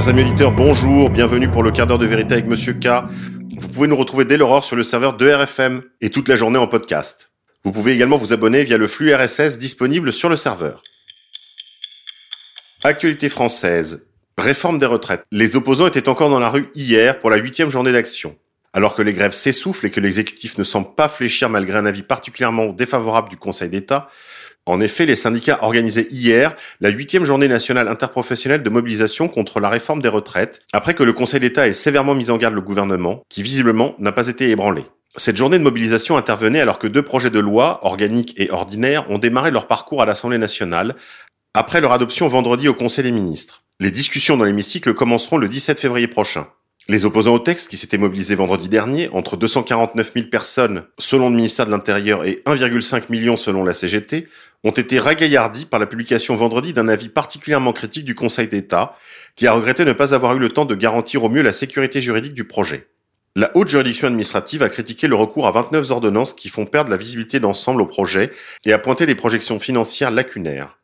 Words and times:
Chers 0.00 0.08
amis 0.08 0.22
auditeurs, 0.22 0.52
bonjour, 0.52 1.10
bienvenue 1.10 1.50
pour 1.50 1.62
le 1.62 1.72
quart 1.72 1.86
d'heure 1.86 1.98
de 1.98 2.06
vérité 2.06 2.32
avec 2.32 2.46
Monsieur 2.46 2.72
K. 2.72 2.86
Vous 3.58 3.68
pouvez 3.68 3.86
nous 3.86 3.96
retrouver 3.96 4.24
dès 4.24 4.38
l'aurore 4.38 4.64
sur 4.64 4.74
le 4.74 4.82
serveur 4.82 5.14
de 5.14 5.30
RFM 5.30 5.82
et 6.00 6.08
toute 6.08 6.26
la 6.26 6.36
journée 6.36 6.56
en 6.56 6.66
podcast. 6.66 7.32
Vous 7.64 7.70
pouvez 7.70 7.92
également 7.92 8.16
vous 8.16 8.32
abonner 8.32 8.64
via 8.64 8.78
le 8.78 8.86
flux 8.86 9.14
RSS 9.14 9.58
disponible 9.58 10.10
sur 10.10 10.30
le 10.30 10.36
serveur. 10.36 10.82
Actualité 12.82 13.28
française. 13.28 14.06
Réforme 14.38 14.78
des 14.78 14.86
retraites. 14.86 15.22
Les 15.32 15.54
opposants 15.54 15.86
étaient 15.86 16.08
encore 16.08 16.30
dans 16.30 16.40
la 16.40 16.48
rue 16.48 16.70
hier 16.74 17.18
pour 17.18 17.28
la 17.28 17.36
huitième 17.36 17.68
journée 17.68 17.92
d'action. 17.92 18.38
Alors 18.72 18.94
que 18.94 19.02
les 19.02 19.12
grèves 19.12 19.32
s'essoufflent 19.32 19.84
et 19.84 19.90
que 19.90 20.00
l'exécutif 20.00 20.56
ne 20.56 20.64
semble 20.64 20.94
pas 20.94 21.10
fléchir 21.10 21.50
malgré 21.50 21.76
un 21.76 21.84
avis 21.84 22.04
particulièrement 22.04 22.68
défavorable 22.68 23.28
du 23.28 23.36
Conseil 23.36 23.68
d'État, 23.68 24.08
en 24.66 24.80
effet, 24.80 25.06
les 25.06 25.16
syndicats 25.16 25.58
organisaient 25.62 26.06
hier 26.10 26.54
la 26.80 26.90
huitième 26.90 27.24
journée 27.24 27.48
nationale 27.48 27.88
interprofessionnelle 27.88 28.62
de 28.62 28.70
mobilisation 28.70 29.26
contre 29.26 29.58
la 29.58 29.68
réforme 29.68 30.02
des 30.02 30.08
retraites, 30.08 30.62
après 30.72 30.94
que 30.94 31.02
le 31.02 31.12
Conseil 31.12 31.40
d'État 31.40 31.66
ait 31.66 31.72
sévèrement 31.72 32.14
mis 32.14 32.30
en 32.30 32.36
garde 32.36 32.54
le 32.54 32.60
gouvernement, 32.60 33.22
qui 33.28 33.42
visiblement 33.42 33.94
n'a 33.98 34.12
pas 34.12 34.28
été 34.28 34.48
ébranlé. 34.50 34.84
Cette 35.16 35.36
journée 35.36 35.58
de 35.58 35.64
mobilisation 35.64 36.16
intervenait 36.16 36.60
alors 36.60 36.78
que 36.78 36.86
deux 36.86 37.02
projets 37.02 37.30
de 37.30 37.40
loi, 37.40 37.80
organiques 37.82 38.34
et 38.38 38.50
ordinaires, 38.50 39.10
ont 39.10 39.18
démarré 39.18 39.50
leur 39.50 39.66
parcours 39.66 40.02
à 40.02 40.06
l'Assemblée 40.06 40.38
nationale, 40.38 40.94
après 41.52 41.80
leur 41.80 41.92
adoption 41.92 42.28
vendredi 42.28 42.68
au 42.68 42.74
Conseil 42.74 43.04
des 43.04 43.10
ministres. 43.10 43.64
Les 43.80 43.90
discussions 43.90 44.36
dans 44.36 44.44
l'hémicycle 44.44 44.94
commenceront 44.94 45.38
le 45.38 45.48
17 45.48 45.80
février 45.80 46.06
prochain. 46.06 46.46
Les 46.88 47.04
opposants 47.04 47.34
au 47.34 47.38
texte, 47.38 47.68
qui 47.68 47.76
s'étaient 47.76 47.98
mobilisés 47.98 48.34
vendredi 48.34 48.68
dernier, 48.68 49.08
entre 49.12 49.36
249 49.36 50.12
000 50.12 50.26
personnes 50.26 50.84
selon 50.98 51.28
le 51.28 51.36
ministère 51.36 51.66
de 51.66 51.70
l'Intérieur 51.70 52.24
et 52.24 52.42
1,5 52.46 53.04
million 53.10 53.36
selon 53.36 53.64
la 53.64 53.72
CGT, 53.72 54.26
ont 54.64 54.70
été 54.70 54.98
ragaillardis 54.98 55.66
par 55.66 55.78
la 55.78 55.86
publication 55.86 56.34
vendredi 56.34 56.72
d'un 56.72 56.88
avis 56.88 57.08
particulièrement 57.08 57.72
critique 57.72 58.04
du 58.04 58.14
Conseil 58.14 58.48
d'État, 58.48 58.96
qui 59.36 59.46
a 59.46 59.52
regretté 59.52 59.84
ne 59.84 59.92
pas 59.92 60.14
avoir 60.14 60.34
eu 60.34 60.38
le 60.38 60.48
temps 60.48 60.64
de 60.64 60.74
garantir 60.74 61.22
au 61.22 61.28
mieux 61.28 61.42
la 61.42 61.52
sécurité 61.52 62.00
juridique 62.00 62.34
du 62.34 62.44
projet. 62.44 62.88
La 63.36 63.56
haute 63.56 63.68
juridiction 63.68 64.08
administrative 64.08 64.62
a 64.64 64.68
critiqué 64.68 65.06
le 65.06 65.14
recours 65.14 65.46
à 65.46 65.52
29 65.52 65.88
ordonnances 65.92 66.34
qui 66.34 66.48
font 66.48 66.66
perdre 66.66 66.90
la 66.90 66.96
visibilité 66.96 67.38
d'ensemble 67.38 67.82
au 67.82 67.86
projet 67.86 68.32
et 68.66 68.72
a 68.72 68.78
pointé 68.78 69.06
des 69.06 69.14
projections 69.14 69.60
financières 69.60 70.10
lacunaires. 70.10 70.79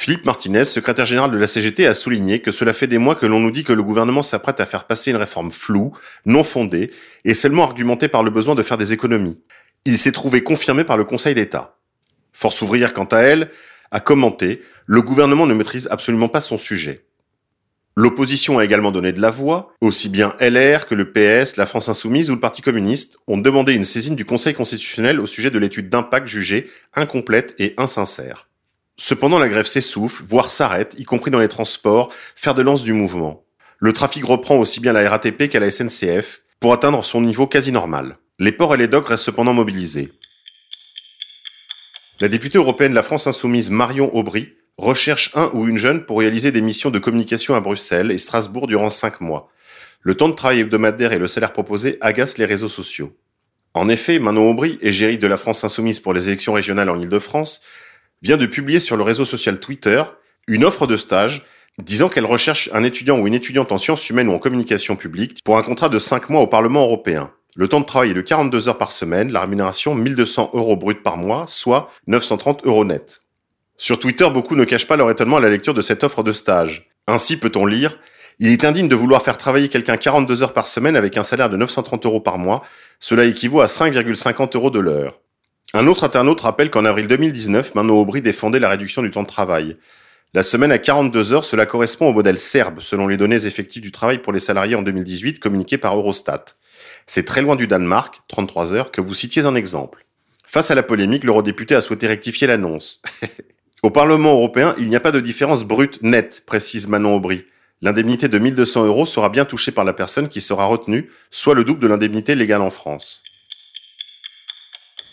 Philippe 0.00 0.26
Martinez, 0.26 0.64
secrétaire 0.64 1.06
général 1.06 1.32
de 1.32 1.36
la 1.36 1.48
CGT, 1.48 1.84
a 1.84 1.92
souligné 1.92 2.38
que 2.38 2.52
cela 2.52 2.72
fait 2.72 2.86
des 2.86 2.98
mois 2.98 3.16
que 3.16 3.26
l'on 3.26 3.40
nous 3.40 3.50
dit 3.50 3.64
que 3.64 3.72
le 3.72 3.82
gouvernement 3.82 4.22
s'apprête 4.22 4.60
à 4.60 4.64
faire 4.64 4.84
passer 4.84 5.10
une 5.10 5.16
réforme 5.16 5.50
floue, 5.50 5.92
non 6.24 6.44
fondée, 6.44 6.92
et 7.24 7.34
seulement 7.34 7.64
argumentée 7.64 8.06
par 8.06 8.22
le 8.22 8.30
besoin 8.30 8.54
de 8.54 8.62
faire 8.62 8.78
des 8.78 8.92
économies. 8.92 9.42
Il 9.84 9.98
s'est 9.98 10.12
trouvé 10.12 10.44
confirmé 10.44 10.84
par 10.84 10.98
le 10.98 11.04
Conseil 11.04 11.34
d'État. 11.34 11.78
Force 12.32 12.62
ouvrière, 12.62 12.94
quant 12.94 13.06
à 13.06 13.18
elle, 13.18 13.50
a 13.90 13.98
commenté 13.98 14.62
Le 14.86 15.02
gouvernement 15.02 15.48
ne 15.48 15.54
maîtrise 15.54 15.88
absolument 15.90 16.28
pas 16.28 16.42
son 16.42 16.58
sujet. 16.58 17.04
L'opposition 17.96 18.60
a 18.60 18.64
également 18.64 18.92
donné 18.92 19.10
de 19.10 19.20
la 19.20 19.30
voix. 19.30 19.74
Aussi 19.80 20.08
bien 20.08 20.36
LR 20.38 20.86
que 20.86 20.94
le 20.94 21.10
PS, 21.10 21.56
la 21.56 21.66
France 21.66 21.88
Insoumise 21.88 22.30
ou 22.30 22.34
le 22.34 22.40
Parti 22.40 22.62
communiste 22.62 23.16
ont 23.26 23.36
demandé 23.36 23.72
une 23.72 23.82
saisine 23.82 24.14
du 24.14 24.24
Conseil 24.24 24.54
constitutionnel 24.54 25.18
au 25.18 25.26
sujet 25.26 25.50
de 25.50 25.58
l'étude 25.58 25.90
d'impact 25.90 26.28
jugée 26.28 26.70
incomplète 26.94 27.56
et 27.58 27.74
insincère. 27.78 28.47
Cependant, 29.00 29.38
la 29.38 29.48
grève 29.48 29.66
s'essouffle, 29.66 30.24
voire 30.26 30.50
s'arrête, 30.50 30.96
y 30.98 31.04
compris 31.04 31.30
dans 31.30 31.38
les 31.38 31.48
transports, 31.48 32.12
faire 32.34 32.54
de 32.54 32.62
lance 32.62 32.82
du 32.82 32.92
mouvement. 32.92 33.44
Le 33.78 33.92
trafic 33.92 34.24
reprend 34.24 34.56
aussi 34.56 34.80
bien 34.80 34.92
la 34.92 35.08
RATP 35.08 35.48
qu'à 35.48 35.60
la 35.60 35.70
SNCF, 35.70 36.42
pour 36.58 36.72
atteindre 36.72 37.04
son 37.04 37.20
niveau 37.20 37.46
quasi 37.46 37.70
normal. 37.70 38.18
Les 38.40 38.50
ports 38.50 38.74
et 38.74 38.76
les 38.76 38.88
docks 38.88 39.06
restent 39.06 39.24
cependant 39.24 39.54
mobilisés. 39.54 40.12
La 42.20 42.26
députée 42.26 42.58
européenne 42.58 42.90
de 42.90 42.96
la 42.96 43.04
France 43.04 43.28
Insoumise 43.28 43.70
Marion 43.70 44.14
Aubry 44.16 44.54
recherche 44.76 45.30
un 45.36 45.50
ou 45.54 45.68
une 45.68 45.78
jeune 45.78 46.04
pour 46.04 46.18
réaliser 46.18 46.50
des 46.50 46.60
missions 46.60 46.90
de 46.90 46.98
communication 46.98 47.54
à 47.54 47.60
Bruxelles 47.60 48.10
et 48.10 48.18
Strasbourg 48.18 48.66
durant 48.66 48.90
cinq 48.90 49.20
mois. 49.20 49.48
Le 50.00 50.16
temps 50.16 50.28
de 50.28 50.34
travail 50.34 50.60
hebdomadaire 50.60 51.12
et 51.12 51.18
le 51.18 51.28
salaire 51.28 51.52
proposé 51.52 51.98
agacent 52.00 52.38
les 52.38 52.44
réseaux 52.44 52.68
sociaux. 52.68 53.16
En 53.74 53.88
effet, 53.88 54.18
Manon 54.18 54.50
Aubry, 54.50 54.78
égérie 54.80 55.18
de 55.18 55.26
la 55.28 55.36
France 55.36 55.62
Insoumise 55.62 56.00
pour 56.00 56.12
les 56.12 56.26
élections 56.26 56.52
régionales 56.52 56.90
en 56.90 57.00
Ile-de-France, 57.00 57.60
vient 58.22 58.36
de 58.36 58.46
publier 58.46 58.80
sur 58.80 58.96
le 58.96 59.02
réseau 59.02 59.24
social 59.24 59.60
Twitter 59.60 60.02
une 60.46 60.64
offre 60.64 60.86
de 60.86 60.96
stage 60.96 61.44
disant 61.78 62.08
qu'elle 62.08 62.26
recherche 62.26 62.68
un 62.72 62.82
étudiant 62.82 63.18
ou 63.18 63.26
une 63.26 63.34
étudiante 63.34 63.70
en 63.72 63.78
sciences 63.78 64.08
humaines 64.10 64.28
ou 64.28 64.32
en 64.32 64.38
communication 64.38 64.96
publique 64.96 65.40
pour 65.44 65.58
un 65.58 65.62
contrat 65.62 65.88
de 65.88 65.98
cinq 65.98 66.28
mois 66.28 66.40
au 66.40 66.46
Parlement 66.46 66.82
européen. 66.82 67.30
Le 67.56 67.68
temps 67.68 67.80
de 67.80 67.86
travail 67.86 68.10
est 68.10 68.14
de 68.14 68.20
42 68.20 68.68
heures 68.68 68.78
par 68.78 68.92
semaine, 68.92 69.32
la 69.32 69.40
rémunération 69.40 69.94
1200 69.94 70.50
euros 70.54 70.76
brut 70.76 71.02
par 71.02 71.16
mois, 71.16 71.46
soit 71.46 71.90
930 72.06 72.64
euros 72.66 72.84
net. 72.84 73.22
Sur 73.76 73.98
Twitter, 73.98 74.28
beaucoup 74.30 74.56
ne 74.56 74.64
cachent 74.64 74.86
pas 74.86 74.96
leur 74.96 75.10
étonnement 75.10 75.36
à 75.36 75.40
la 75.40 75.48
lecture 75.48 75.74
de 75.74 75.82
cette 75.82 76.02
offre 76.02 76.22
de 76.22 76.32
stage. 76.32 76.90
Ainsi 77.06 77.36
peut-on 77.36 77.64
lire 77.64 77.98
Il 78.38 78.48
est 78.48 78.64
indigne 78.64 78.88
de 78.88 78.96
vouloir 78.96 79.22
faire 79.22 79.36
travailler 79.36 79.68
quelqu'un 79.68 79.96
42 79.96 80.42
heures 80.42 80.52
par 80.52 80.68
semaine 80.68 80.96
avec 80.96 81.16
un 81.16 81.22
salaire 81.22 81.48
de 81.48 81.56
930 81.56 82.04
euros 82.06 82.20
par 82.20 82.38
mois. 82.38 82.62
Cela 83.00 83.24
équivaut 83.24 83.60
à 83.60 83.66
5,50 83.66 84.56
euros 84.56 84.70
de 84.70 84.80
l'heure. 84.80 85.20
Un 85.78 85.86
autre 85.86 86.02
internaute 86.02 86.40
rappelle 86.40 86.70
qu'en 86.70 86.84
avril 86.84 87.06
2019, 87.06 87.76
Manon 87.76 88.00
Aubry 88.00 88.20
défendait 88.20 88.58
la 88.58 88.68
réduction 88.68 89.00
du 89.00 89.12
temps 89.12 89.22
de 89.22 89.28
travail. 89.28 89.76
La 90.34 90.42
semaine 90.42 90.72
à 90.72 90.78
42 90.78 91.32
heures, 91.32 91.44
cela 91.44 91.66
correspond 91.66 92.08
au 92.08 92.12
modèle 92.12 92.40
serbe, 92.40 92.80
selon 92.80 93.06
les 93.06 93.16
données 93.16 93.46
effectives 93.46 93.80
du 93.80 93.92
travail 93.92 94.18
pour 94.18 94.32
les 94.32 94.40
salariés 94.40 94.74
en 94.74 94.82
2018 94.82 95.38
communiquées 95.38 95.78
par 95.78 95.96
Eurostat. 95.96 96.46
C'est 97.06 97.24
très 97.24 97.42
loin 97.42 97.54
du 97.54 97.68
Danemark, 97.68 98.22
33 98.26 98.74
heures, 98.74 98.90
que 98.90 99.00
vous 99.00 99.14
citiez 99.14 99.46
un 99.46 99.54
exemple. 99.54 100.04
Face 100.44 100.72
à 100.72 100.74
la 100.74 100.82
polémique, 100.82 101.22
l'eurodéputé 101.22 101.76
a 101.76 101.80
souhaité 101.80 102.08
rectifier 102.08 102.48
l'annonce. 102.48 103.00
Au 103.84 103.90
Parlement 103.90 104.32
européen, 104.32 104.74
il 104.80 104.88
n'y 104.88 104.96
a 104.96 105.00
pas 105.00 105.12
de 105.12 105.20
différence 105.20 105.62
brute 105.62 106.02
nette, 106.02 106.42
précise 106.44 106.88
Manon 106.88 107.14
Aubry. 107.14 107.44
L'indemnité 107.82 108.26
de 108.26 108.38
1200 108.40 108.84
euros 108.84 109.06
sera 109.06 109.28
bien 109.28 109.44
touchée 109.44 109.70
par 109.70 109.84
la 109.84 109.92
personne 109.92 110.28
qui 110.28 110.40
sera 110.40 110.64
retenue, 110.64 111.08
soit 111.30 111.54
le 111.54 111.62
double 111.62 111.78
de 111.78 111.86
l'indemnité 111.86 112.34
légale 112.34 112.62
en 112.62 112.70
France. 112.70 113.22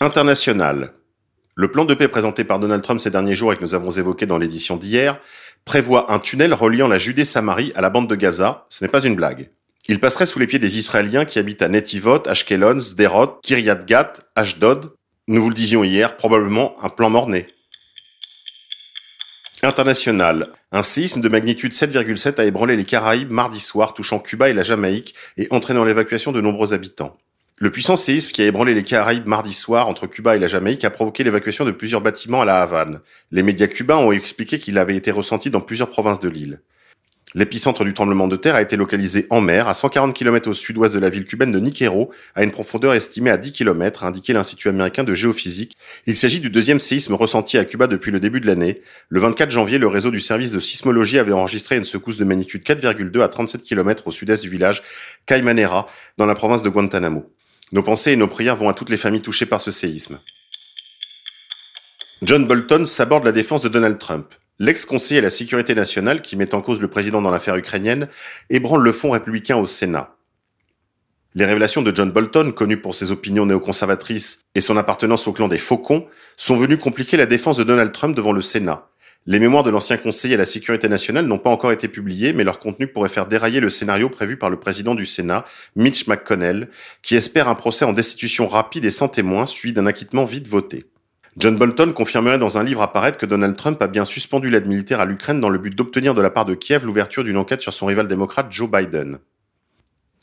International. 0.00 0.92
Le 1.54 1.70
plan 1.70 1.86
de 1.86 1.94
paix 1.94 2.06
présenté 2.08 2.44
par 2.44 2.58
Donald 2.58 2.82
Trump 2.82 3.00
ces 3.00 3.10
derniers 3.10 3.34
jours 3.34 3.54
et 3.54 3.56
que 3.56 3.62
nous 3.62 3.74
avons 3.74 3.88
évoqué 3.88 4.26
dans 4.26 4.36
l'édition 4.36 4.76
d'hier 4.76 5.18
prévoit 5.64 6.12
un 6.12 6.18
tunnel 6.18 6.52
reliant 6.52 6.86
la 6.86 6.98
Judée-Samarie 6.98 7.72
à 7.74 7.80
la 7.80 7.88
bande 7.88 8.06
de 8.06 8.14
Gaza. 8.14 8.66
Ce 8.68 8.84
n'est 8.84 8.90
pas 8.90 9.02
une 9.02 9.16
blague. 9.16 9.50
Il 9.88 9.98
passerait 9.98 10.26
sous 10.26 10.38
les 10.38 10.46
pieds 10.46 10.58
des 10.58 10.76
Israéliens 10.76 11.24
qui 11.24 11.38
habitent 11.38 11.62
à 11.62 11.68
Netivot, 11.68 12.28
Ashkelon, 12.28 12.78
Sderot, 12.80 13.38
Kiryat 13.42 13.86
Gat, 13.86 14.12
Ashdod. 14.34 14.92
Nous 15.28 15.42
vous 15.42 15.48
le 15.48 15.54
disions 15.54 15.82
hier, 15.82 16.18
probablement 16.18 16.76
un 16.84 16.90
plan 16.90 17.08
mort-né. 17.08 17.46
International. 19.62 20.50
Un 20.72 20.82
séisme 20.82 21.22
de 21.22 21.28
magnitude 21.30 21.72
7,7 21.72 22.38
a 22.38 22.44
ébranlé 22.44 22.76
les 22.76 22.84
Caraïbes 22.84 23.30
mardi 23.30 23.60
soir, 23.60 23.94
touchant 23.94 24.18
Cuba 24.18 24.50
et 24.50 24.54
la 24.54 24.62
Jamaïque 24.62 25.14
et 25.38 25.48
entraînant 25.50 25.84
l'évacuation 25.84 26.32
de 26.32 26.42
nombreux 26.42 26.74
habitants. 26.74 27.16
Le 27.58 27.70
puissant 27.70 27.96
séisme 27.96 28.32
qui 28.32 28.42
a 28.42 28.44
ébranlé 28.44 28.74
les 28.74 28.84
Caraïbes 28.84 29.26
mardi 29.26 29.54
soir 29.54 29.88
entre 29.88 30.06
Cuba 30.06 30.36
et 30.36 30.38
la 30.38 30.46
Jamaïque 30.46 30.84
a 30.84 30.90
provoqué 30.90 31.24
l'évacuation 31.24 31.64
de 31.64 31.70
plusieurs 31.70 32.02
bâtiments 32.02 32.42
à 32.42 32.44
la 32.44 32.60
Havane. 32.60 33.00
Les 33.30 33.42
médias 33.42 33.66
cubains 33.66 33.96
ont 33.96 34.12
expliqué 34.12 34.60
qu'il 34.60 34.76
avait 34.76 34.94
été 34.94 35.10
ressenti 35.10 35.48
dans 35.48 35.62
plusieurs 35.62 35.88
provinces 35.88 36.20
de 36.20 36.28
l'île. 36.28 36.60
L'épicentre 37.34 37.82
du 37.82 37.94
tremblement 37.94 38.28
de 38.28 38.36
terre 38.36 38.56
a 38.56 38.62
été 38.62 38.76
localisé 38.76 39.26
en 39.30 39.40
mer, 39.40 39.68
à 39.68 39.74
140 39.74 40.12
km 40.12 40.50
au 40.50 40.52
sud-ouest 40.52 40.92
de 40.92 40.98
la 40.98 41.08
ville 41.08 41.24
cubaine 41.24 41.50
de 41.50 41.58
Niquero, 41.58 42.10
à 42.34 42.44
une 42.44 42.50
profondeur 42.50 42.92
estimée 42.92 43.30
à 43.30 43.38
10 43.38 43.52
km, 43.52 44.04
a 44.04 44.10
l'Institut 44.10 44.68
américain 44.68 45.02
de 45.02 45.14
géophysique. 45.14 45.78
Il 46.06 46.14
s'agit 46.14 46.40
du 46.40 46.50
deuxième 46.50 46.78
séisme 46.78 47.14
ressenti 47.14 47.56
à 47.56 47.64
Cuba 47.64 47.86
depuis 47.86 48.10
le 48.10 48.20
début 48.20 48.40
de 48.40 48.46
l'année. 48.46 48.82
Le 49.08 49.20
24 49.20 49.50
janvier, 49.50 49.78
le 49.78 49.88
réseau 49.88 50.10
du 50.10 50.20
service 50.20 50.52
de 50.52 50.60
sismologie 50.60 51.18
avait 51.18 51.32
enregistré 51.32 51.78
une 51.78 51.84
secousse 51.84 52.18
de 52.18 52.24
magnitude 52.24 52.62
4,2 52.62 53.22
à 53.22 53.28
37 53.28 53.62
km 53.64 54.08
au 54.08 54.12
sud-est 54.12 54.42
du 54.42 54.50
village 54.50 54.82
Caimanera, 55.24 55.86
dans 56.18 56.26
la 56.26 56.34
province 56.34 56.62
de 56.62 56.68
Guantanamo. 56.68 57.35
Nos 57.72 57.82
pensées 57.82 58.12
et 58.12 58.16
nos 58.16 58.28
prières 58.28 58.56
vont 58.56 58.68
à 58.68 58.74
toutes 58.74 58.90
les 58.90 58.96
familles 58.96 59.22
touchées 59.22 59.46
par 59.46 59.60
ce 59.60 59.70
séisme. 59.70 60.20
John 62.22 62.46
Bolton 62.46 62.86
s'aborde 62.86 63.24
la 63.24 63.32
défense 63.32 63.62
de 63.62 63.68
Donald 63.68 63.98
Trump. 63.98 64.34
L'ex-conseiller 64.58 65.18
à 65.18 65.22
la 65.22 65.30
sécurité 65.30 65.74
nationale, 65.74 66.22
qui 66.22 66.36
met 66.36 66.54
en 66.54 66.62
cause 66.62 66.80
le 66.80 66.88
président 66.88 67.20
dans 67.20 67.30
l'affaire 67.30 67.56
ukrainienne, 67.56 68.08
ébranle 68.48 68.82
le 68.82 68.92
fond 68.92 69.10
républicain 69.10 69.56
au 69.56 69.66
Sénat. 69.66 70.16
Les 71.34 71.44
révélations 71.44 71.82
de 71.82 71.94
John 71.94 72.10
Bolton, 72.10 72.52
connu 72.52 72.78
pour 72.78 72.94
ses 72.94 73.10
opinions 73.10 73.44
néoconservatrices 73.44 74.40
et 74.54 74.62
son 74.62 74.78
appartenance 74.78 75.28
au 75.28 75.34
clan 75.34 75.48
des 75.48 75.58
Faucons, 75.58 76.06
sont 76.38 76.56
venues 76.56 76.78
compliquer 76.78 77.18
la 77.18 77.26
défense 77.26 77.58
de 77.58 77.64
Donald 77.64 77.92
Trump 77.92 78.16
devant 78.16 78.32
le 78.32 78.40
Sénat. 78.40 78.88
Les 79.28 79.40
mémoires 79.40 79.64
de 79.64 79.70
l'ancien 79.70 79.96
conseiller 79.96 80.36
à 80.36 80.38
la 80.38 80.44
sécurité 80.44 80.88
nationale 80.88 81.26
n'ont 81.26 81.38
pas 81.38 81.50
encore 81.50 81.72
été 81.72 81.88
publiées, 81.88 82.32
mais 82.32 82.44
leur 82.44 82.60
contenu 82.60 82.86
pourrait 82.86 83.08
faire 83.08 83.26
dérailler 83.26 83.58
le 83.58 83.70
scénario 83.70 84.08
prévu 84.08 84.36
par 84.36 84.50
le 84.50 84.56
président 84.56 84.94
du 84.94 85.04
Sénat, 85.04 85.44
Mitch 85.74 86.06
McConnell, 86.06 86.68
qui 87.02 87.16
espère 87.16 87.48
un 87.48 87.56
procès 87.56 87.84
en 87.84 87.92
destitution 87.92 88.46
rapide 88.46 88.84
et 88.84 88.90
sans 88.90 89.08
témoin, 89.08 89.46
suivi 89.46 89.74
d'un 89.74 89.86
acquittement 89.86 90.24
vite 90.24 90.46
voté. 90.46 90.84
John 91.38 91.56
Bolton 91.56 91.92
confirmerait 91.92 92.38
dans 92.38 92.56
un 92.56 92.62
livre 92.62 92.82
à 92.82 92.92
paraître 92.92 93.18
que 93.18 93.26
Donald 93.26 93.56
Trump 93.56 93.82
a 93.82 93.88
bien 93.88 94.04
suspendu 94.04 94.48
l'aide 94.48 94.68
militaire 94.68 95.00
à 95.00 95.04
l'Ukraine 95.04 95.40
dans 95.40 95.48
le 95.48 95.58
but 95.58 95.74
d'obtenir 95.74 96.14
de 96.14 96.22
la 96.22 96.30
part 96.30 96.44
de 96.44 96.54
Kiev 96.54 96.86
l'ouverture 96.86 97.24
d'une 97.24 97.36
enquête 97.36 97.60
sur 97.60 97.72
son 97.72 97.86
rival 97.86 98.06
démocrate 98.06 98.46
Joe 98.50 98.70
Biden. 98.70 99.18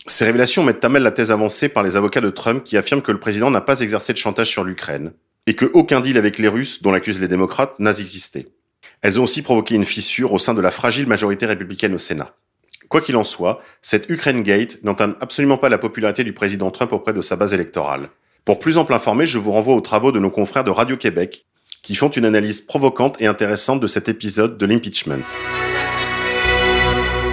Ces 0.08 0.24
révélations 0.24 0.64
mettent 0.64 0.84
à 0.84 0.90
mal 0.90 1.04
la 1.04 1.12
thèse 1.12 1.32
avancée 1.32 1.68
par 1.68 1.84
les 1.84 1.98
avocats 1.98 2.22
de 2.22 2.30
Trump 2.30 2.64
qui 2.64 2.78
affirment 2.78 3.02
que 3.02 3.12
le 3.12 3.20
président 3.20 3.52
n'a 3.52 3.62
pas 3.62 3.82
exercé 3.82 4.14
de 4.14 4.18
chantage 4.18 4.48
sur 4.50 4.64
l'Ukraine 4.64 5.12
et 5.46 5.56
que 5.56 5.66
aucun 5.74 6.00
deal 6.00 6.18
avec 6.18 6.40
les 6.40 6.48
Russes, 6.48 6.82
dont 6.82 6.92
l'accusent 6.92 7.20
les 7.20 7.28
démocrates, 7.28 7.78
n'a 7.80 7.92
existé. 7.92 8.48
Elles 9.04 9.20
ont 9.20 9.24
aussi 9.24 9.42
provoqué 9.42 9.76
une 9.76 9.84
fissure 9.84 10.32
au 10.32 10.40
sein 10.40 10.54
de 10.54 10.62
la 10.62 10.72
fragile 10.72 11.08
majorité 11.08 11.46
républicaine 11.46 11.94
au 11.94 11.98
Sénat. 11.98 12.36
Quoi 12.88 13.02
qu'il 13.02 13.18
en 13.18 13.26
soit, 13.26 13.62
cette 13.82 14.10
Ukraine 14.10 14.44
Gate 14.44 14.82
n'entame 14.84 15.18
absolument 15.20 15.58
pas 15.58 15.68
la 15.68 15.78
popularité 15.78 16.24
du 16.24 16.32
président 16.32 16.72
Trump 16.72 16.94
auprès 16.94 17.12
de 17.12 17.22
sa 17.22 17.36
base 17.36 17.54
électorale. 17.54 18.10
Pour 18.46 18.60
plus 18.60 18.78
ample 18.78 18.94
informé, 18.94 19.26
je 19.26 19.40
vous 19.40 19.52
renvoie 19.52 19.76
aux 19.76 19.82
travaux 19.82 20.14
de 20.14 20.20
nos 20.20 20.30
confrères 20.30 20.64
de 20.64 20.72
Radio-Québec, 20.72 21.46
qui 21.82 21.96
font 21.96 22.10
une 22.10 22.24
analyse 22.24 22.62
provocante 22.62 23.22
et 23.22 23.28
intéressante 23.28 23.82
de 23.82 23.88
cet 23.88 24.08
épisode 24.08 24.58
de 24.58 24.66
l'impeachment. 24.66 25.26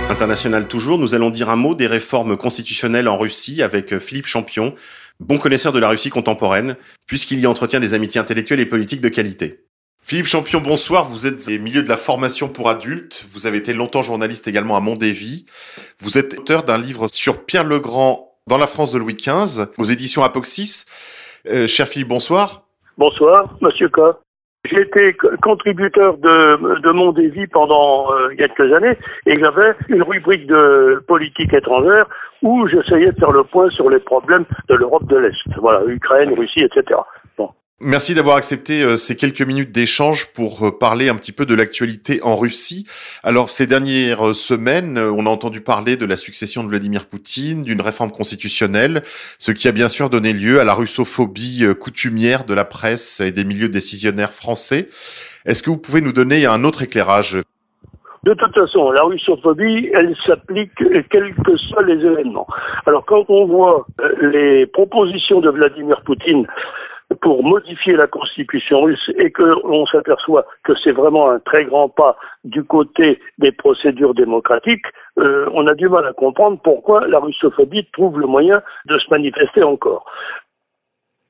International 0.09 0.67
toujours, 0.67 0.99
nous 0.99 1.15
allons 1.15 1.31
dire 1.31 1.51
un 1.51 1.57
mot 1.57 1.77
des 1.77 1.87
réformes 1.87 2.37
constitutionnelles 2.37 3.07
en 3.07 3.17
Russie 3.17 3.63
avec 3.63 3.97
Philippe 3.99 4.27
Champion, 4.27 4.75
bon 5.21 5.39
connaisseur 5.39 5.73
de 5.73 5.79
la 5.79 5.89
Russie 5.89 6.11
contemporaine, 6.11 6.77
puisqu'il 7.07 7.39
y 7.39 7.47
entretient 7.47 7.79
des 7.79 7.95
amitiés 7.95 8.21
intellectuelles 8.21 8.59
et 8.59 8.67
politiques 8.67 9.01
de 9.01 9.09
qualité. 9.09 9.61
Philippe 10.11 10.27
Champion, 10.27 10.61
bonsoir. 10.61 11.05
Vous 11.05 11.29
êtes 11.29 11.47
au 11.47 11.63
milieu 11.63 11.85
de 11.85 11.89
la 11.89 11.97
formation 11.97 12.49
pour 12.49 12.69
adultes. 12.69 13.25
Vous 13.31 13.47
avez 13.47 13.59
été 13.59 13.73
longtemps 13.73 14.03
journaliste 14.03 14.49
également 14.49 14.75
à 14.75 14.81
Mondévy. 14.81 15.47
Vous 16.01 16.19
êtes 16.19 16.37
auteur 16.37 16.65
d'un 16.65 16.79
livre 16.79 17.07
sur 17.13 17.45
Pierre 17.47 17.63
le 17.63 17.79
Grand 17.79 18.35
dans 18.49 18.59
la 18.59 18.67
France 18.67 18.91
de 18.93 18.99
Louis 18.99 19.15
XV 19.15 19.67
aux 19.79 19.85
éditions 19.85 20.25
Apoxis. 20.25 20.85
Euh, 21.49 21.69
cher 21.69 21.87
Philippe, 21.87 22.09
bonsoir. 22.09 22.63
Bonsoir, 22.99 23.55
monsieur 23.61 23.89
K. 23.89 24.01
J'ai 24.65 24.81
été 24.81 25.17
contributeur 25.43 26.19
de, 26.19 26.57
de 26.81 27.47
pendant 27.47 28.13
euh, 28.13 28.31
quelques 28.37 28.75
années 28.75 28.99
et 29.27 29.39
j'avais 29.41 29.77
une 29.91 30.03
rubrique 30.03 30.49
de 30.49 31.05
politique 31.07 31.55
étrangère 31.55 32.07
où 32.43 32.67
j'essayais 32.67 33.13
de 33.13 33.19
faire 33.21 33.31
le 33.31 33.45
point 33.45 33.71
sur 33.71 33.89
les 33.89 34.01
problèmes 34.01 34.45
de 34.69 34.75
l'Europe 34.75 35.07
de 35.07 35.19
l'Est. 35.19 35.57
Voilà, 35.61 35.85
Ukraine, 35.87 36.35
Russie, 36.37 36.65
etc. 36.65 36.99
Merci 37.83 38.15
d'avoir 38.15 38.37
accepté 38.37 38.83
euh, 38.83 38.99
ces 38.99 39.17
quelques 39.17 39.41
minutes 39.41 39.73
d'échange 39.73 40.35
pour 40.35 40.67
euh, 40.67 40.71
parler 40.71 41.09
un 41.09 41.15
petit 41.15 41.33
peu 41.33 41.47
de 41.47 41.55
l'actualité 41.55 42.21
en 42.23 42.37
Russie. 42.37 42.87
Alors 43.25 43.49
ces 43.49 43.67
dernières 43.67 44.29
euh, 44.29 44.35
semaines, 44.35 44.99
on 44.99 45.25
a 45.25 45.31
entendu 45.31 45.63
parler 45.63 45.97
de 45.97 46.05
la 46.05 46.19
succession 46.19 46.63
de 46.63 46.69
Vladimir 46.69 47.07
Poutine, 47.07 47.63
d'une 47.63 47.81
réforme 47.81 48.11
constitutionnelle, 48.11 49.01
ce 49.39 49.51
qui 49.51 49.67
a 49.67 49.73
bien 49.73 49.89
sûr 49.89 50.11
donné 50.11 50.35
lieu 50.35 50.61
à 50.61 50.65
la 50.65 50.75
russophobie 50.75 51.65
coutumière 51.81 52.45
de 52.45 52.53
la 52.53 52.67
presse 52.67 53.21
et 53.21 53.33
des 53.33 53.45
milieux 53.45 53.71
décisionnaires 53.71 54.35
français. 54.35 54.89
Est-ce 55.47 55.63
que 55.63 55.71
vous 55.71 55.79
pouvez 55.79 56.03
nous 56.03 56.13
donner 56.13 56.45
un 56.45 56.65
autre 56.65 56.83
éclairage? 56.83 57.39
De 58.25 58.35
toute 58.35 58.55
façon, 58.55 58.91
la 58.91 59.05
russophobie, 59.05 59.89
elle 59.95 60.15
s'applique 60.27 60.73
quels 61.11 61.35
que 61.35 61.57
soient 61.57 61.85
les 61.85 62.05
événements. 62.05 62.47
Alors 62.85 63.07
quand 63.07 63.25
on 63.31 63.47
voit 63.47 63.87
les 64.21 64.67
propositions 64.67 65.41
de 65.41 65.49
Vladimir 65.49 66.03
Poutine 66.05 66.47
pour 67.21 67.43
modifier 67.43 67.95
la 67.95 68.07
constitution 68.07 68.83
russe 68.83 69.11
et 69.19 69.31
que 69.31 69.43
l'on 69.43 69.87
s'aperçoit 69.87 70.47
que 70.65 70.73
c'est 70.83 70.93
vraiment 70.93 71.31
un 71.31 71.41
très 71.41 71.65
grand 71.65 71.89
pas 71.89 72.17
du 72.45 72.65
côté 72.65 73.21
des 73.39 73.53
procédures 73.53 74.15
démocratiques, 74.15 74.87
euh, 75.19 75.49
on 75.53 75.67
a 75.67 75.75
du 75.75 75.89
mal 75.89 76.07
à 76.07 76.13
comprendre 76.13 76.59
pourquoi 76.63 77.07
la 77.07 77.19
russophobie 77.19 77.87
trouve 77.93 78.21
le 78.21 78.27
moyen 78.27 78.63
de 78.87 78.99
se 78.99 79.11
manifester 79.11 79.63
encore. 79.63 80.05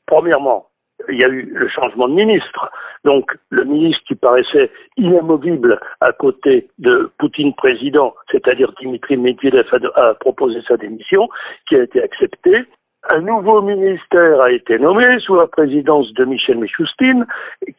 Premièrement, 0.06 0.66
il 1.08 1.20
y 1.20 1.24
a 1.24 1.28
eu 1.28 1.50
le 1.54 1.68
changement 1.68 2.08
de 2.08 2.14
ministre. 2.14 2.70
Donc 3.04 3.36
le 3.48 3.64
ministre 3.64 4.02
qui 4.06 4.14
paraissait 4.14 4.70
inamovible 4.96 5.80
à 6.00 6.12
côté 6.12 6.68
de 6.78 7.10
Poutine 7.18 7.54
président, 7.54 8.14
c'est-à-dire 8.30 8.72
Dimitri 8.80 9.16
Medvedev, 9.16 9.66
a 9.94 10.14
proposé 10.14 10.60
sa 10.68 10.76
démission, 10.76 11.28
qui 11.68 11.76
a 11.76 11.82
été 11.84 12.02
acceptée. 12.02 12.66
Un 13.08 13.22
nouveau 13.22 13.62
ministère 13.62 14.42
a 14.42 14.50
été 14.52 14.78
nommé 14.78 15.18
sous 15.20 15.34
la 15.34 15.46
présidence 15.46 16.12
de 16.12 16.24
Michel 16.26 16.58
Michoustine, 16.58 17.26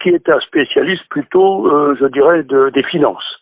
qui 0.02 0.10
est 0.10 0.28
un 0.28 0.40
spécialiste 0.40 1.08
plutôt, 1.10 1.68
euh, 1.68 1.96
je 2.00 2.08
dirais, 2.08 2.44
de, 2.44 2.70
des 2.70 2.84
finances. 2.84 3.38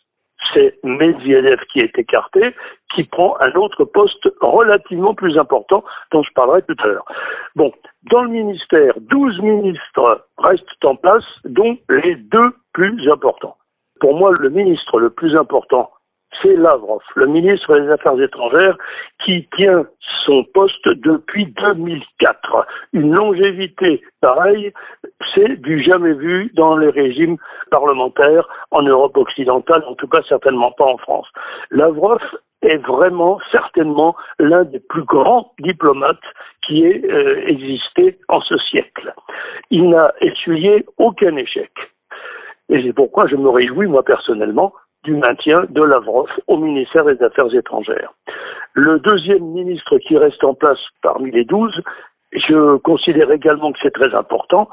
C'est 0.53 0.77
Medvedev 0.83 1.59
qui 1.71 1.79
est 1.79 1.97
écarté, 1.97 2.53
qui 2.93 3.03
prend 3.05 3.37
un 3.39 3.53
autre 3.53 3.85
poste 3.85 4.27
relativement 4.41 5.13
plus 5.13 5.37
important 5.37 5.83
dont 6.11 6.23
je 6.23 6.33
parlerai 6.33 6.63
tout 6.63 6.75
à 6.83 6.87
l'heure. 6.87 7.05
Bon, 7.55 7.71
dans 8.11 8.23
le 8.23 8.29
ministère, 8.29 8.93
12 8.99 9.39
ministres 9.39 10.25
restent 10.37 10.85
en 10.85 10.95
place, 10.95 11.23
dont 11.45 11.77
les 11.89 12.15
deux 12.15 12.55
plus 12.73 13.09
importants. 13.09 13.55
Pour 14.01 14.17
moi, 14.17 14.31
le 14.37 14.49
ministre 14.49 14.99
le 14.99 15.09
plus 15.09 15.35
important 15.35 15.91
c'est 16.41 16.55
Lavrov, 16.55 17.01
le 17.15 17.27
ministre 17.27 17.77
des 17.77 17.89
Affaires 17.89 18.19
étrangères, 18.21 18.77
qui 19.25 19.47
tient 19.57 19.85
son 20.25 20.43
poste 20.43 20.87
depuis 20.87 21.47
2004. 21.47 22.67
Une 22.93 23.13
longévité 23.13 24.01
pareille, 24.21 24.71
c'est 25.33 25.59
du 25.61 25.83
jamais 25.83 26.13
vu 26.13 26.51
dans 26.53 26.77
les 26.77 26.89
régimes 26.89 27.37
parlementaires 27.71 28.47
en 28.71 28.83
Europe 28.83 29.17
occidentale, 29.17 29.83
en 29.87 29.95
tout 29.95 30.07
cas 30.07 30.21
certainement 30.27 30.71
pas 30.71 30.85
en 30.85 30.97
France. 30.97 31.27
Lavrov 31.71 32.21
est 32.61 32.77
vraiment 32.85 33.39
certainement 33.51 34.15
l'un 34.37 34.63
des 34.65 34.79
plus 34.79 35.03
grands 35.03 35.53
diplomates 35.59 36.17
qui 36.67 36.83
ait 36.83 37.01
euh, 37.09 37.47
existé 37.47 38.19
en 38.27 38.41
ce 38.41 38.57
siècle. 38.69 39.13
Il 39.71 39.89
n'a 39.89 40.13
essuyé 40.21 40.85
aucun 40.97 41.35
échec. 41.37 41.71
Et 42.69 42.83
c'est 42.83 42.93
pourquoi 42.93 43.27
je 43.27 43.35
me 43.35 43.49
réjouis, 43.49 43.87
moi 43.87 44.03
personnellement, 44.03 44.73
du 45.03 45.15
maintien 45.15 45.65
de 45.69 45.81
Lavrov 45.81 46.29
au 46.47 46.57
ministère 46.57 47.05
des 47.05 47.21
Affaires 47.23 47.53
étrangères. 47.53 48.13
Le 48.73 48.99
deuxième 48.99 49.43
ministre 49.43 49.97
qui 49.99 50.17
reste 50.17 50.43
en 50.43 50.53
place 50.53 50.79
parmi 51.01 51.31
les 51.31 51.45
douze, 51.45 51.75
je 52.33 52.77
considère 52.77 53.31
également 53.31 53.71
que 53.71 53.79
c'est 53.81 53.93
très 53.93 54.13
important, 54.13 54.69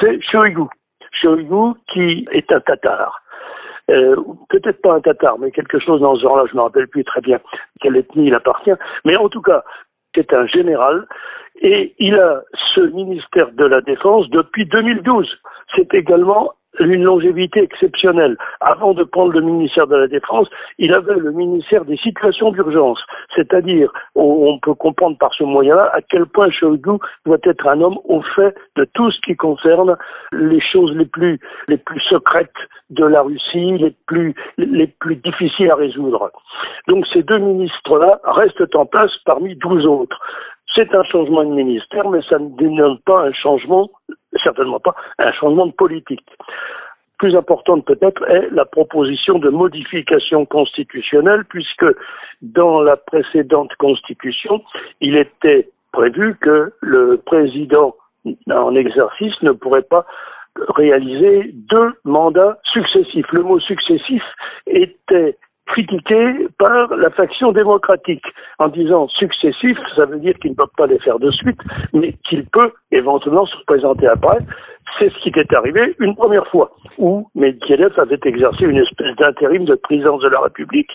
c'est 0.00 0.20
Shoigu. 0.22 0.64
Shoigu 1.12 1.74
qui 1.92 2.26
est 2.32 2.50
un 2.52 2.60
Tatar. 2.60 3.22
Euh, 3.90 4.16
peut-être 4.48 4.82
pas 4.82 4.94
un 4.94 5.00
Tatar, 5.00 5.38
mais 5.38 5.50
quelque 5.50 5.78
chose 5.78 6.00
dans 6.00 6.16
ce 6.16 6.22
genre-là, 6.22 6.44
je 6.46 6.52
ne 6.52 6.58
me 6.58 6.62
rappelle 6.62 6.88
plus 6.88 7.04
très 7.04 7.20
bien 7.20 7.38
quelle 7.80 7.96
ethnie 7.96 8.26
il 8.26 8.34
appartient. 8.34 8.74
Mais 9.04 9.16
en 9.16 9.28
tout 9.28 9.42
cas, 9.42 9.62
c'est 10.14 10.32
un 10.32 10.46
général 10.46 11.06
et 11.60 11.94
il 11.98 12.18
a 12.18 12.42
ce 12.74 12.80
ministère 12.80 13.50
de 13.52 13.64
la 13.64 13.80
Défense 13.80 14.28
depuis 14.30 14.66
2012. 14.66 15.28
C'est 15.74 15.94
également 15.94 16.52
une 16.80 17.04
longévité 17.04 17.62
exceptionnelle. 17.62 18.36
Avant 18.60 18.94
de 18.94 19.04
prendre 19.04 19.32
le 19.32 19.40
ministère 19.40 19.86
de 19.86 19.96
la 19.96 20.08
Défense, 20.08 20.48
il 20.78 20.92
avait 20.94 21.16
le 21.16 21.32
ministère 21.32 21.84
des 21.84 21.96
situations 21.98 22.50
d'urgence. 22.50 23.00
C'est-à-dire, 23.34 23.92
on 24.14 24.58
peut 24.58 24.74
comprendre 24.74 25.16
par 25.18 25.32
ce 25.34 25.44
moyen-là 25.44 25.90
à 25.92 26.00
quel 26.02 26.26
point 26.26 26.50
Shoigu 26.50 26.98
doit 27.24 27.38
être 27.44 27.66
un 27.66 27.80
homme 27.80 27.98
au 28.04 28.22
fait 28.34 28.54
de 28.76 28.84
tout 28.94 29.10
ce 29.10 29.20
qui 29.20 29.36
concerne 29.36 29.96
les 30.32 30.60
choses 30.60 30.94
les 30.96 31.06
plus, 31.06 31.38
les 31.68 31.78
plus 31.78 32.00
secrètes 32.00 32.50
de 32.90 33.04
la 33.04 33.22
Russie, 33.22 33.78
les 33.78 33.94
plus, 34.06 34.34
les 34.58 34.86
plus 34.86 35.16
difficiles 35.16 35.70
à 35.70 35.74
résoudre. 35.74 36.30
Donc 36.88 37.06
ces 37.12 37.22
deux 37.22 37.38
ministres-là 37.38 38.20
restent 38.24 38.74
en 38.74 38.86
place 38.86 39.10
parmi 39.24 39.56
douze 39.56 39.86
autres. 39.86 40.18
C'est 40.74 40.94
un 40.94 41.04
changement 41.04 41.42
de 41.42 41.54
ministère, 41.54 42.08
mais 42.10 42.20
ça 42.28 42.38
ne 42.38 42.50
dénote 42.50 43.00
pas 43.04 43.22
un 43.22 43.32
changement, 43.32 43.88
certainement 44.42 44.80
pas 44.80 44.94
un 45.18 45.32
changement 45.32 45.66
de 45.66 45.72
politique. 45.72 46.24
Plus 47.18 47.34
importante 47.34 47.86
peut-être 47.86 48.28
est 48.28 48.50
la 48.50 48.66
proposition 48.66 49.38
de 49.38 49.48
modification 49.48 50.44
constitutionnelle, 50.44 51.44
puisque 51.48 51.86
dans 52.42 52.80
la 52.80 52.96
précédente 52.96 53.74
constitution, 53.76 54.62
il 55.00 55.16
était 55.16 55.70
prévu 55.92 56.36
que 56.36 56.72
le 56.80 57.16
président 57.16 57.96
en 58.50 58.74
exercice 58.74 59.34
ne 59.42 59.52
pourrait 59.52 59.82
pas 59.82 60.04
réaliser 60.76 61.52
deux 61.54 61.92
mandats 62.04 62.58
successifs. 62.64 63.30
Le 63.32 63.42
mot 63.42 63.60
successif 63.60 64.22
était 64.66 65.36
critiqué 65.66 66.48
par 66.58 66.94
la 66.96 67.10
faction 67.10 67.52
démocratique 67.52 68.24
en 68.58 68.68
disant 68.68 69.08
successif, 69.08 69.76
ça 69.96 70.06
veut 70.06 70.18
dire 70.18 70.34
qu'il 70.38 70.52
ne 70.52 70.56
peut 70.56 70.70
pas 70.76 70.86
les 70.86 70.98
faire 71.00 71.18
de 71.18 71.30
suite, 71.30 71.60
mais 71.92 72.14
qu'il 72.28 72.46
peut 72.46 72.72
éventuellement 72.92 73.46
se 73.46 73.56
présenter 73.66 74.06
après. 74.06 74.38
C'est 74.98 75.12
ce 75.12 75.18
qui 75.18 75.28
est 75.28 75.52
arrivé 75.54 75.96
une 75.98 76.14
première 76.14 76.46
fois, 76.46 76.70
où 76.96 77.28
Medvedev 77.34 77.98
avait 77.98 78.20
exercé 78.24 78.64
une 78.64 78.78
espèce 78.78 79.14
d'intérim 79.16 79.64
de 79.64 79.74
présidence 79.74 80.22
de 80.22 80.28
la 80.28 80.40
République, 80.40 80.90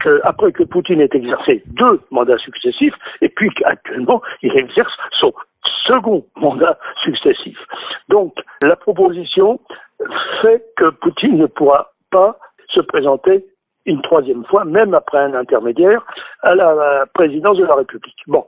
que, 0.00 0.20
après 0.24 0.52
que 0.52 0.64
Poutine 0.64 1.00
ait 1.00 1.08
exercé 1.12 1.62
deux 1.66 2.00
mandats 2.10 2.38
successifs, 2.38 2.94
et 3.20 3.28
puis 3.28 3.48
qu'actuellement 3.50 4.20
il 4.42 4.56
exerce 4.58 4.92
son 5.12 5.32
second 5.86 6.24
mandat 6.36 6.78
successif. 7.04 7.56
Donc 8.08 8.34
la 8.60 8.76
proposition 8.76 9.60
fait 10.42 10.64
que 10.76 10.90
Poutine 10.90 11.38
ne 11.38 11.46
pourra 11.46 11.92
pas 12.10 12.38
se 12.68 12.80
présenter 12.80 13.44
une 13.88 14.02
troisième 14.02 14.44
fois, 14.44 14.64
même 14.64 14.92
après 14.94 15.18
un 15.18 15.34
intermédiaire, 15.34 16.04
à 16.42 16.54
la 16.54 17.06
présidence 17.14 17.56
de 17.56 17.64
la 17.64 17.74
République. 17.74 18.22
Bon. 18.26 18.44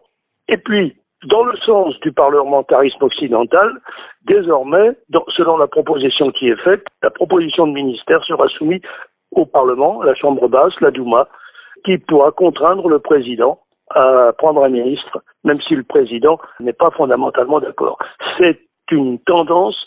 Et 0.49 0.59
puis, 0.59 0.97
dans 1.25 1.44
le 1.44 1.56
sens 1.59 1.99
du 2.00 2.12
parlementarisme 2.12 3.02
occidental, 3.02 3.80
désormais, 4.26 4.90
selon 5.37 5.56
la 5.56 5.66
proposition 5.66 6.30
qui 6.30 6.49
est 6.49 6.62
faite, 6.62 6.85
la 7.02 7.11
proposition 7.11 7.66
de 7.66 7.73
ministère 7.73 8.23
sera 8.25 8.49
soumise 8.49 8.82
au 9.32 9.47
Parlement, 9.47 10.02
la 10.02 10.14
Chambre 10.14 10.47
basse, 10.49 10.78
la 10.80 10.90
Douma, 10.90 11.28
qui 11.85 11.97
pourra 11.99 12.32
contraindre 12.32 12.88
le 12.88 12.99
président 12.99 13.61
à 13.94 14.32
prendre 14.37 14.62
un 14.62 14.68
ministre, 14.68 15.23
même 15.44 15.61
si 15.62 15.75
le 15.75 15.85
président 15.85 16.38
n'est 16.61 16.75
pas 16.75 16.90
fondamentalement 16.90 17.61
d'accord. 17.61 17.99
C'est 18.38 18.61
une 18.90 19.18
tendance, 19.20 19.87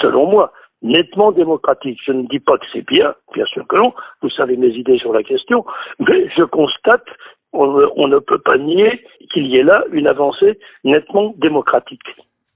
selon 0.00 0.26
moi, 0.26 0.52
nettement 0.82 1.32
démocratique. 1.32 1.98
Je 2.04 2.12
ne 2.12 2.26
dis 2.28 2.40
pas 2.40 2.58
que 2.58 2.64
c'est 2.72 2.86
bien, 2.86 3.14
bien 3.34 3.44
sûr 3.46 3.66
que 3.66 3.76
non, 3.76 3.92
vous 4.22 4.30
savez 4.30 4.56
mes 4.56 4.68
idées 4.68 4.98
sur 4.98 5.12
la 5.12 5.22
question, 5.22 5.64
mais 5.98 6.28
je 6.36 6.42
constate, 6.44 7.04
on, 7.52 8.08
ne 8.08 8.18
peut 8.18 8.38
pas 8.38 8.58
nier 8.58 9.04
qu'il 9.32 9.46
y 9.46 9.56
ait 9.56 9.62
là 9.62 9.84
une 9.92 10.06
avancée 10.06 10.58
nettement 10.84 11.34
démocratique. 11.38 12.00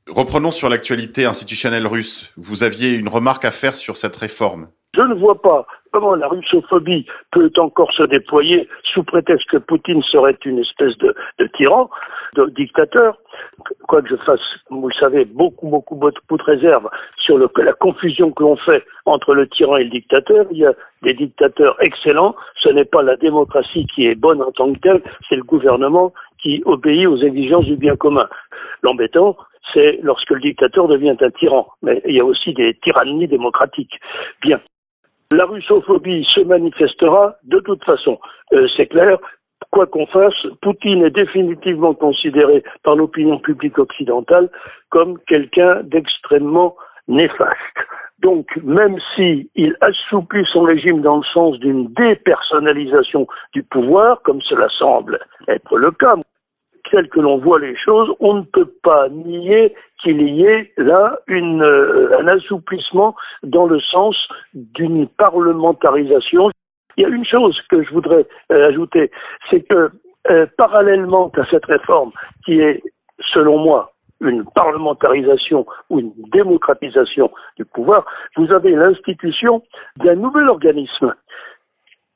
Reprenons 0.08 0.50
sur 0.50 0.68
l'actualité 0.68 1.24
institutionnelle 1.24 1.86
russe. 1.86 2.32
Vous 2.36 2.64
aviez 2.64 2.94
une 2.94 3.08
remarque 3.08 3.44
à 3.44 3.52
faire 3.52 3.74
sur 3.74 3.96
cette 3.96 4.16
réforme. 4.16 4.68
Je 5.02 5.06
ne 5.08 5.14
vois 5.14 5.42
pas 5.42 5.66
comment 5.90 6.14
la 6.14 6.28
russophobie 6.28 7.06
peut 7.32 7.50
encore 7.58 7.92
se 7.92 8.04
déployer 8.04 8.68
sous 8.84 9.02
prétexte 9.02 9.50
que 9.50 9.56
Poutine 9.56 10.00
serait 10.04 10.38
une 10.44 10.60
espèce 10.60 10.96
de, 10.98 11.12
tyran, 11.56 11.90
de 12.36 12.46
dictateur. 12.50 13.18
Quoi 13.88 14.02
que 14.02 14.10
je 14.10 14.16
fasse, 14.22 14.40
vous 14.70 14.88
le 14.88 14.94
savez, 14.94 15.24
beaucoup, 15.24 15.68
beaucoup, 15.68 15.96
de 15.96 16.42
réserves 16.44 16.88
sur 17.18 17.36
la 17.36 17.72
confusion 17.72 18.30
que 18.30 18.44
l'on 18.44 18.56
fait 18.56 18.84
entre 19.04 19.34
le 19.34 19.48
tyran 19.48 19.76
et 19.76 19.84
le 19.84 19.90
dictateur. 19.90 20.46
Il 20.52 20.58
y 20.58 20.66
a 20.66 20.72
des 21.02 21.14
dictateurs 21.14 21.74
excellents. 21.80 22.36
Ce 22.60 22.68
n'est 22.68 22.84
pas 22.84 23.02
la 23.02 23.16
démocratie 23.16 23.86
qui 23.92 24.06
est 24.06 24.14
bonne 24.14 24.40
en 24.40 24.52
tant 24.52 24.72
que 24.72 24.78
telle, 24.78 25.02
c'est 25.28 25.36
le 25.36 25.42
gouvernement 25.42 26.12
qui 26.40 26.62
obéit 26.64 27.08
aux 27.08 27.18
exigences 27.18 27.64
du 27.64 27.76
bien 27.76 27.96
commun. 27.96 28.28
L'embêtant, 28.82 29.36
c'est 29.74 29.98
lorsque 30.02 30.30
le 30.30 30.40
dictateur 30.40 30.86
devient 30.86 31.16
un 31.20 31.30
tyran. 31.30 31.66
Mais 31.82 32.00
il 32.06 32.14
y 32.14 32.20
a 32.20 32.24
aussi 32.24 32.54
des 32.54 32.78
tyrannies 32.84 33.26
démocratiques. 33.26 33.98
Bien. 34.42 34.60
La 35.32 35.46
russophobie 35.46 36.26
se 36.28 36.40
manifestera 36.40 37.36
de 37.44 37.58
toute 37.60 37.82
façon. 37.84 38.18
Euh, 38.52 38.68
c'est 38.76 38.86
clair, 38.86 39.16
quoi 39.70 39.86
qu'on 39.86 40.06
fasse, 40.06 40.34
Poutine 40.60 41.06
est 41.06 41.10
définitivement 41.10 41.94
considéré 41.94 42.62
par 42.82 42.96
l'opinion 42.96 43.38
publique 43.38 43.78
occidentale 43.78 44.50
comme 44.90 45.18
quelqu'un 45.26 45.80
d'extrêmement 45.84 46.76
néfaste. 47.08 47.78
Donc, 48.18 48.46
même 48.62 48.98
s'il 49.14 49.48
il 49.54 49.74
assouplit 49.80 50.44
son 50.52 50.64
régime 50.64 51.00
dans 51.00 51.16
le 51.16 51.24
sens 51.32 51.58
d'une 51.60 51.88
dépersonnalisation 51.94 53.26
du 53.54 53.62
pouvoir, 53.62 54.20
comme 54.22 54.42
cela 54.42 54.68
semble 54.78 55.18
être 55.48 55.78
le 55.78 55.92
cas, 55.92 56.16
tel 56.92 57.08
que 57.08 57.20
l'on 57.20 57.38
voit 57.38 57.58
les 57.58 57.74
choses, 57.76 58.14
on 58.20 58.34
ne 58.34 58.42
peut 58.42 58.70
pas 58.82 59.08
nier 59.08 59.74
qu'il 60.02 60.20
y 60.22 60.44
ait 60.44 60.72
là 60.76 61.18
euh, 61.30 62.18
un 62.20 62.28
assouplissement 62.28 63.16
dans 63.42 63.66
le 63.66 63.80
sens 63.80 64.16
d'une 64.52 65.08
parlementarisation. 65.08 66.50
Il 66.96 67.02
y 67.02 67.06
a 67.06 67.08
une 67.08 67.24
chose 67.24 67.58
que 67.70 67.82
je 67.82 67.90
voudrais 67.90 68.26
euh, 68.52 68.68
ajouter, 68.68 69.10
c'est 69.50 69.62
que 69.62 69.90
euh, 70.30 70.46
parallèlement 70.58 71.32
à 71.36 71.46
cette 71.50 71.64
réforme, 71.64 72.12
qui 72.44 72.60
est, 72.60 72.82
selon 73.32 73.58
moi, 73.58 73.92
une 74.20 74.44
parlementarisation 74.54 75.66
ou 75.88 75.98
une 75.98 76.12
démocratisation 76.30 77.30
du 77.56 77.64
pouvoir, 77.64 78.04
vous 78.36 78.52
avez 78.52 78.72
l'institution 78.72 79.62
d'un 79.96 80.14
nouvel 80.14 80.48
organisme 80.48 81.14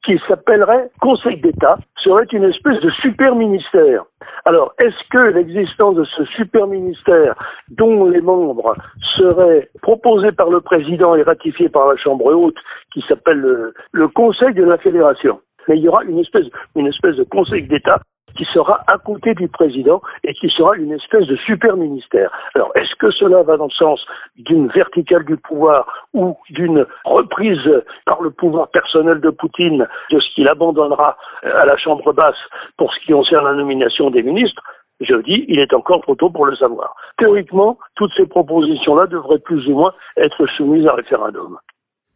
qui 0.07 0.19
s'appellerait 0.29 0.89
Conseil 1.01 1.41
d'État, 1.41 1.79
serait 1.97 2.27
une 2.33 2.45
espèce 2.45 2.81
de 2.81 2.91
super 3.03 3.35
ministère. 3.35 4.05
Alors, 4.45 4.73
est-ce 4.79 4.97
que 5.11 5.27
l'existence 5.33 5.97
de 5.97 6.05
ce 6.05 6.25
super 6.25 6.69
ministère, 6.69 7.35
dont 7.69 8.07
les 8.07 8.21
membres 8.21 8.77
seraient 9.17 9.69
proposés 9.83 10.31
par 10.31 10.49
le 10.49 10.61
président 10.61 11.17
et 11.17 11.23
ratifiés 11.23 11.69
par 11.69 11.89
la 11.89 11.97
Chambre 11.97 12.33
haute, 12.33 12.57
qui 12.95 13.03
s'appelle 13.09 13.73
le, 13.93 14.09
Conseil 14.09 14.55
de 14.55 14.63
la 14.63 14.79
Fédération? 14.79 15.41
Mais 15.69 15.77
il 15.77 15.83
y 15.83 15.89
aura 15.89 16.05
une 16.05 16.21
espèce, 16.21 16.47
une 16.77 16.87
espèce 16.87 17.17
de 17.17 17.25
Conseil 17.25 17.67
d'État 17.67 18.01
qui 18.37 18.45
sera 18.52 18.85
à 18.87 18.99
côté 18.99 19.35
du 19.35 19.49
président 19.49 20.00
et 20.25 20.35
qui 20.35 20.49
sera 20.49 20.76
une 20.76 20.93
espèce 20.93 21.26
de 21.26 21.37
super 21.37 21.76
ministère. 21.76 22.31
Alors, 22.55 22.71
est-ce 22.75 22.95
que 22.97 23.11
cela 23.11 23.43
va 23.43 23.57
dans 23.57 23.66
le 23.66 23.71
sens 23.71 24.00
d'une 24.37 24.69
verticale 24.69 25.25
du 25.25 25.37
pouvoir 25.37 25.87
ou 26.14 26.37
d'une 26.50 26.87
reprise 27.05 27.83
par 28.05 28.23
le 28.23 28.31
pouvoir 28.31 28.69
personnel 28.69 29.21
de 29.21 29.31
Poutine 29.31 29.87
de 30.11 30.21
ce 30.21 30.28
qu'il 30.35 30.49
abandonnera 30.49 31.16
à 31.43 31.66
la 31.66 31.76
Chambre 31.76 32.12
basse 32.12 32.37
pour 32.76 32.93
ce 32.95 33.00
qui 33.00 33.12
concerne 33.12 33.45
la 33.45 33.55
nomination 33.55 34.11
des 34.11 34.23
ministres? 34.23 34.62
Je 35.00 35.14
dis, 35.23 35.45
il 35.49 35.59
est 35.61 35.75
encore 35.75 36.00
trop 36.00 36.14
tôt 36.14 36.31
pour 36.31 36.47
le 36.47 36.57
savoir. 36.57 36.95
Théoriquement, 37.19 37.78
toutes 37.97 38.12
ces 38.16 38.26
propositions-là 38.26 39.07
devraient 39.07 39.38
plus 39.38 39.66
ou 39.69 39.73
moins 39.73 39.93
être 40.16 40.47
soumises 40.57 40.87
à 40.87 40.95
référendum. 40.95 41.59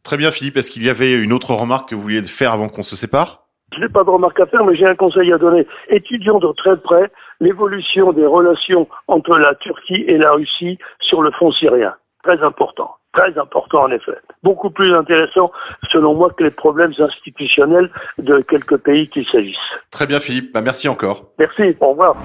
Très 0.03 0.17
bien, 0.17 0.31
Philippe. 0.31 0.57
Est-ce 0.57 0.71
qu'il 0.71 0.85
y 0.85 0.89
avait 0.89 1.13
une 1.13 1.33
autre 1.33 1.53
remarque 1.53 1.91
que 1.91 1.95
vous 1.95 2.01
vouliez 2.01 2.23
faire 2.23 2.53
avant 2.53 2.69
qu'on 2.69 2.83
se 2.83 2.97
sépare? 2.97 3.50
Je 3.75 3.81
n'ai 3.81 3.89
pas 3.89 4.05
de 4.05 4.11
remarque 4.11 4.41
à 4.41 4.47
faire, 4.47 4.65
mais 4.65 4.77
j'ai 4.77 4.87
un 4.87 4.97
conseil 4.97 5.33
à 5.33 5.39
donner. 5.39 5.67
Étudions 5.89 6.39
de 6.39 6.53
très 6.57 6.77
près 6.77 7.11
l'évolution 7.41 8.13
des 8.13 8.27
relations 8.27 8.89
entre 9.07 9.39
la 9.39 9.55
Turquie 9.55 10.05
et 10.07 10.19
la 10.19 10.33
Russie 10.33 10.79
sur 11.01 11.23
le 11.23 11.31
front 11.31 11.53
syrien. 11.53 11.95
Très 12.25 12.43
important. 12.43 12.91
Très 13.13 13.37
important 13.39 13.83
en 13.83 13.91
effet. 13.91 14.19
Beaucoup 14.43 14.71
plus 14.71 14.95
intéressant 14.95 15.51
selon 15.91 16.15
moi 16.15 16.31
que 16.31 16.45
les 16.45 16.51
problèmes 16.51 16.93
institutionnels 16.99 17.91
de 18.19 18.41
quelques 18.41 18.77
pays 18.77 19.09
qu'il 19.09 19.27
s'agisse. 19.27 19.57
Très 19.91 20.07
bien 20.07 20.21
Philippe, 20.21 20.53
bah, 20.53 20.61
merci 20.61 20.89
encore. 20.89 21.25
Merci, 21.39 21.77
au 21.81 21.91
revoir. 21.91 22.17